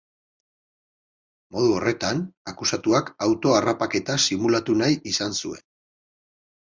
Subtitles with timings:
[1.57, 5.63] Modu horretan, akusatuak auto-harrapaketa simulatu nahi izan zuen.